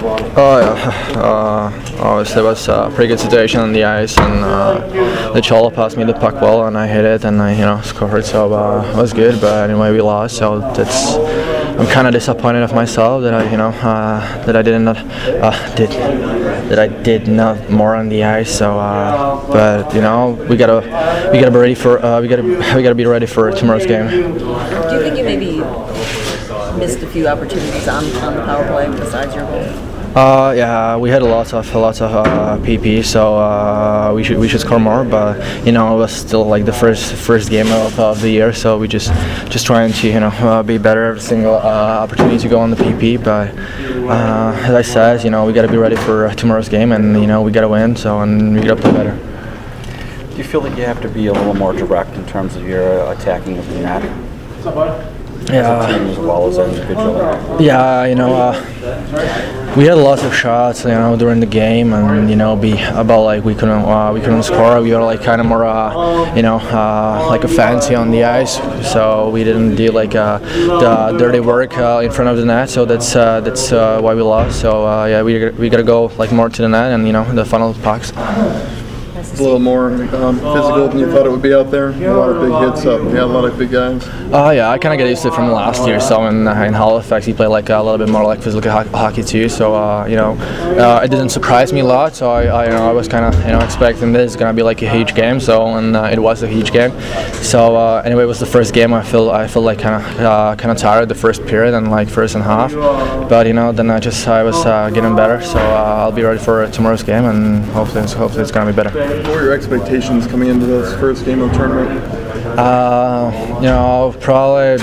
[0.00, 5.32] Oh yeah, uh, obviously it was a pretty good situation on the ice, and uh,
[5.32, 7.80] the Cholo passed me the puck well, and I hit it, and I you know
[7.80, 9.40] scored, so uh, it was good.
[9.40, 11.14] But anyway, we lost, so that's
[11.78, 14.98] I'm kind of disappointed of myself that I you know uh, that I did not
[14.98, 18.56] uh, did that I did not more on the ice.
[18.56, 22.42] So, uh, but you know we gotta we gotta be ready for uh, we gotta
[22.76, 24.08] we gotta be ready for tomorrow's game.
[24.08, 25.58] Do you think you maybe
[26.78, 29.88] missed a few opportunities on, on the power play besides your goal?
[30.16, 34.24] Uh, yeah, we had a lot of a lot of uh, PP, so uh, we
[34.24, 35.04] should we should score more.
[35.04, 38.52] But you know, it was still like the first first game of, of the year,
[38.54, 39.12] so we just
[39.50, 42.70] just trying to you know uh, be better every single uh, opportunity to go on
[42.70, 43.22] the PP.
[43.22, 43.54] But
[44.08, 47.20] uh, as I said, you know, we got to be ready for tomorrow's game, and
[47.20, 47.94] you know, we got to win.
[47.94, 49.14] So and we got to play better.
[50.30, 52.66] Do you feel like you have to be a little more direct in terms of
[52.66, 55.17] your uh, attacking of the net?
[55.46, 55.78] Yeah.
[55.78, 57.64] As a team as well as individually?
[57.64, 62.28] Yeah, you know, uh, we had lots of shots, you know, during the game, and
[62.28, 64.80] you know, be about like we couldn't uh, we couldn't score.
[64.82, 68.24] We were like kind of more, uh, you know, uh, like a fancy on the
[68.24, 68.56] ice,
[68.92, 72.68] so we didn't do like uh, the dirty work uh, in front of the net.
[72.68, 74.60] So that's uh, that's uh, why we lost.
[74.60, 77.24] So uh, yeah, we we gotta go like more to the net, and you know,
[77.32, 78.12] the funnel pucks.
[79.18, 81.88] It's a little more um, physical than you thought it would be out there.
[81.88, 83.02] A lot of big hits up.
[83.12, 84.06] Yeah, a lot of big guys.
[84.32, 85.98] Oh yeah, I kind of get used to it from last year.
[86.00, 88.88] So in, uh, in Halifax, he played like a little bit more like physical ho-
[88.90, 89.48] hockey too.
[89.48, 90.32] So uh, you know,
[90.78, 92.14] uh, it didn't surprise me a lot.
[92.14, 94.54] So I, I you know, I was kind of you know expecting this is gonna
[94.54, 95.40] be like a huge game.
[95.40, 96.92] So and uh, it was a huge game.
[97.42, 98.92] So uh, anyway, it was the first game.
[98.92, 101.90] I feel I feel like kind of uh, kind of tired the first period and
[101.90, 102.72] like first and half.
[103.28, 105.40] But you know, then I just I was uh, getting better.
[105.42, 109.07] So uh, I'll be ready for tomorrow's game and hopefully hopefully it's gonna be better.
[109.08, 111.98] What were your expectations coming into this first game of the tournament?
[112.58, 114.82] Uh, you know, probably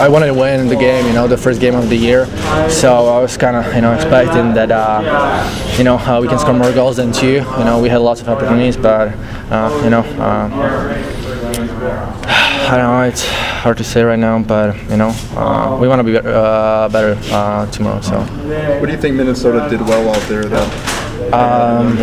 [0.00, 1.04] I wanted to win the game.
[1.06, 2.24] You know, the first game of the year.
[2.70, 6.38] So I was kind of you know expecting that uh, you know uh, we can
[6.38, 7.32] score more goals than two.
[7.32, 9.12] You know, we had lots of opportunities, but
[9.52, 10.00] uh, you know.
[10.00, 11.04] Uh,
[12.68, 13.02] I don't know.
[13.02, 16.88] It's hard to say right now, but you know, uh, we want to be uh,
[16.88, 18.00] better uh, tomorrow.
[18.00, 20.97] So What do you think Minnesota did well out there that
[21.32, 21.96] Um,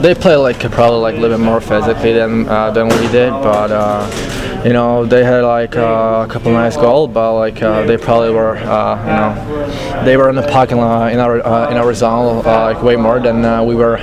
[0.00, 3.30] they play like probably like a little bit more physically than uh, than we did,
[3.30, 7.86] but uh, you know they had like uh, a couple nice goals, but like uh,
[7.86, 11.76] they probably were uh, you know they were in the uh, in our uh, in
[11.76, 13.96] our zone like way more than we were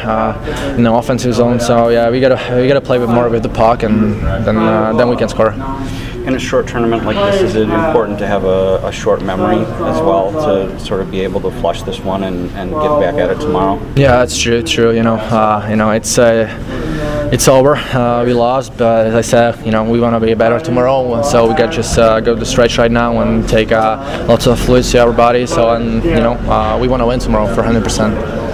[0.77, 1.59] in the offensive zone.
[1.59, 4.13] So yeah, we gotta we gotta play with more with the puck, and
[4.45, 5.53] then then we can score.
[6.25, 9.59] In a short tournament like this, is it important to have a, a short memory
[9.59, 13.15] as well to sort of be able to flush this one and, and get back
[13.15, 13.77] at it tomorrow?
[13.95, 14.63] Yeah, that's true.
[14.63, 14.95] True.
[14.95, 16.47] You know, uh, you know, it's uh,
[17.33, 17.75] it's over.
[17.75, 21.21] Uh, we lost, but as I said, you know, we want to be better tomorrow.
[21.23, 24.59] So we got just uh, go the stretch right now and take uh, lots of
[24.59, 25.45] fluids to our body.
[25.45, 28.52] So and you know, uh, we want to win tomorrow for 100%.